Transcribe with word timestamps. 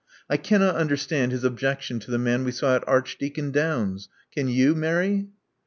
I 0.31 0.37
cannot 0.37 0.77
understand 0.77 1.31
his 1.31 1.43
objec 1.43 1.83
tion 1.83 1.99
to 1.99 2.09
the 2.09 2.17
man 2.17 2.43
we 2.43 2.51
saw 2.51 2.75
at 2.75 2.83
Archdeacon 2.87 3.51
Downes's. 3.51 4.09
Can 4.33 4.47
you, 4.47 4.73
Mary?" 4.73 5.27